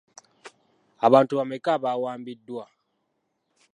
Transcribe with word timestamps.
Abantu 1.07 1.31
bameka 1.39 1.69
abawambiddwa? 1.77 2.65